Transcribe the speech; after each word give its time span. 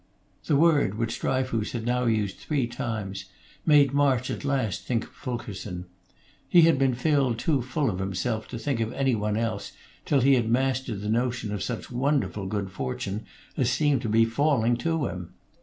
The 0.45 0.55
word, 0.55 0.97
which 0.97 1.19
Dryfoos 1.19 1.73
had 1.73 1.85
now 1.85 2.05
used 2.05 2.37
three 2.37 2.65
times, 2.65 3.25
made 3.67 3.93
March 3.93 4.31
at 4.31 4.43
last 4.43 4.81
think 4.81 5.03
of 5.03 5.11
Fulkerson; 5.11 5.85
he 6.49 6.63
had 6.63 6.79
been 6.79 6.95
filled 6.95 7.37
too 7.37 7.61
full 7.61 7.87
of 7.87 7.99
himself 7.99 8.47
to 8.47 8.57
think 8.57 8.79
of 8.79 8.91
any 8.93 9.13
one 9.13 9.37
else 9.37 9.73
till 10.05 10.21
he 10.21 10.33
had 10.33 10.49
mastered 10.49 11.01
the 11.01 11.07
notion 11.09 11.53
of 11.53 11.61
such 11.61 11.91
wonderful 11.91 12.47
good 12.47 12.71
fortune 12.71 13.27
as 13.55 13.69
seemed 13.69 14.03
about 14.03 14.25
falling 14.29 14.75
to 14.77 15.05
him. 15.05 15.33